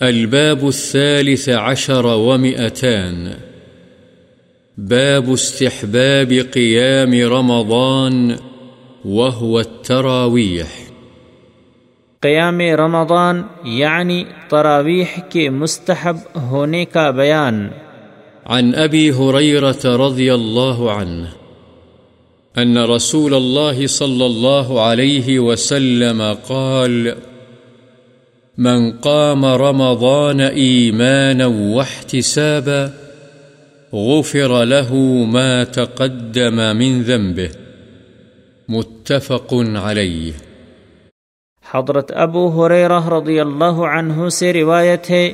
الباب 0.00 0.66
الثالث 0.66 1.48
عشر 1.48 2.06
ومئتان. 2.06 3.28
باب 4.78 5.32
استحباب 5.32 6.32
قيام 6.54 7.12
رمضان 7.12 8.34
وهو 9.04 9.58
التراويح. 9.58 10.90
قیام 12.20 12.60
رمضان 12.60 13.42
یعنی 13.64 14.24
تراویح 14.48 15.20
کے 15.30 15.50
مستحب 15.50 16.16
ہونے 16.42 16.84
کا 16.84 17.10
بیان. 17.10 17.68
عن 18.46 18.74
أبي 18.74 19.10
هريرة 19.10 19.96
رضي 19.96 20.34
الله 20.34 20.90
عنه 20.90 21.26
أن 22.58 22.78
رسول 22.78 23.34
الله 23.34 23.86
صلى 23.86 24.26
الله 24.26 24.80
عليه 24.80 25.38
وسلم 25.38 26.22
قال 26.46 27.14
من 28.58 28.92
قام 28.92 29.44
رمضان 29.44 30.40
إيمانا 30.40 31.46
واحتسابا 31.46 32.90
غفر 33.92 34.64
له 34.64 34.94
ما 35.26 35.64
تقدم 35.64 36.76
من 36.76 37.02
ذنبه. 37.02 37.48
متفق 38.68 39.54
عليه. 39.76 40.32
حضرت 41.74 42.12
ابو 42.16 42.64
حریرہ 42.64 43.08
رضی 43.08 43.40
اللہ 43.40 43.80
عنہ 43.98 44.28
سے 44.28 44.52
روایت 44.52 45.10
ہے، 45.10 45.32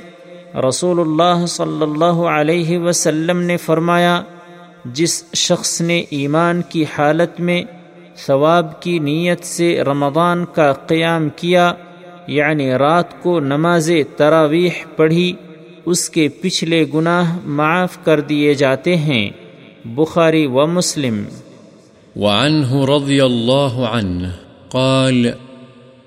رسول 0.68 1.00
اللہ 1.00 1.46
صلی 1.46 1.82
اللہ 1.82 2.22
علیہ 2.30 2.78
وسلم 2.78 3.40
نے 3.40 3.56
فرمایا، 3.56 4.22
جس 4.84 5.24
شخص 5.34 5.80
نے 5.80 6.02
ایمان 6.10 6.62
کی 6.68 6.84
حالت 6.98 7.40
میں 7.40 7.62
ثواب 8.26 8.82
کی 8.82 8.98
نیت 8.98 9.44
سے 9.44 9.84
رمضان 9.84 10.44
کا 10.44 10.72
قیام 10.72 11.28
کیا 11.36 11.72
یعنی 12.30 12.70
رات 12.70 13.22
کو 13.22 13.40
نماز 13.40 13.90
تراویح 14.16 14.70
پڑھی، 14.96 15.32
اس 15.86 16.10
کے 16.10 16.28
پچھلے 16.28 16.84
گناہ 16.94 17.38
معاف 17.46 18.04
کر 18.04 18.20
دیے 18.20 18.54
جاتے 18.54 18.96
ہیں، 18.96 19.30
بخاری 19.84 20.46
و 20.46 20.66
مسلم۔ 20.66 21.24
وعنه 22.16 22.84
رضي 22.96 23.20
الله 23.20 23.86
عنه 23.86 24.28
قال 24.70 25.26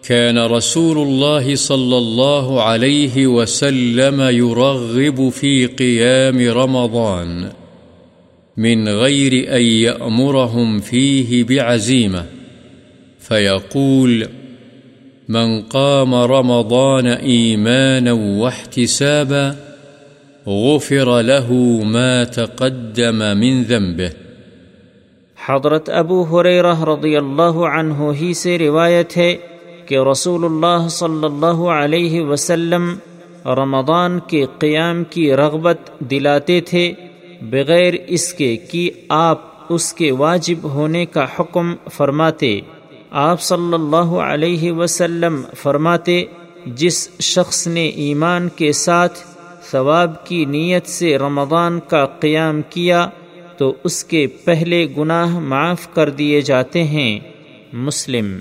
كان 0.08 0.38
رسول 0.38 0.98
الله 0.98 1.56
صلى 1.56 1.98
الله 1.98 2.62
عليه 2.62 3.28
وسلم 3.28 4.22
يرغب 4.32 5.30
في 5.36 5.66
قيام 5.66 6.40
رمضان 6.40 7.44
من 8.58 8.88
غير 8.88 9.56
أن 9.56 9.62
يأمرهم 9.62 10.80
فيه 10.80 11.44
بعزيمة 11.44 12.24
فيقول 13.20 14.24
فيقول 14.24 14.43
من 15.30 15.62
قام 15.62 16.16
رمضان 16.16 17.08
إيمانا 17.08 18.14
واحتسابا، 18.14 19.52
غفر 20.48 21.22
له 21.22 21.52
ما 21.86 22.24
تقدم 22.24 23.40
من 23.40 23.64
ذنبه. 23.64 24.10
حضرت 25.46 25.90
ابو 25.90 26.22
حریرہ 26.22 26.84
رضی 26.84 27.18
اللہ 27.18 27.56
عنہ 27.78 27.94
ہی 28.22 28.34
سے 28.34 28.58
روایت 28.58 29.18
ہے 29.18 29.36
کہ 29.86 29.98
رسول 30.12 30.46
اللہ 30.46 30.88
صلی 30.88 31.26
اللہ 31.26 31.64
علیہ 31.70 32.22
وسلم 32.22 32.96
رمضان 33.46 34.20
کے 34.28 34.46
قیام 34.60 35.04
کی 35.04 35.34
رغبت 35.34 35.78
دلاتے 36.00 36.62
تھے، 36.62 36.94
بغیر 37.42 37.94
اس 38.08 38.34
کے 38.34 38.56
کہ 38.56 38.90
آپ 39.10 39.42
اس 39.70 39.94
کے 39.94 40.12
واجب 40.12 40.64
ہونے 40.64 41.06
کا 41.06 41.26
حکم 41.40 41.76
فرماتے۔ 41.92 42.60
آپ 43.16 43.42
صلی 43.42 43.74
اللہ 43.74 44.16
علیہ 44.16 44.72
وسلم 44.72 45.42
فرماتے، 45.56 46.26
جس 46.66 47.10
شخص 47.20 47.68
نے 47.68 47.88
ایمان 47.88 48.50
کے 48.50 48.72
ساتھ 48.72 49.20
ثواب 49.72 50.28
کی 50.28 50.46
نیت 50.46 50.88
سے 50.88 51.18
رمضان 51.18 51.80
کا 51.88 52.06
قیام 52.06 52.62
کیا، 52.70 53.10
تو 53.58 53.74
اس 53.84 54.04
کے 54.04 54.28
پہلے 54.28 54.88
گناہ 54.98 55.40
معاف 55.40 55.94
کر 55.94 56.10
دیے 56.10 56.42
جاتے 56.42 56.84
ہیں۔ 56.84 57.20
مسلم 57.74 58.40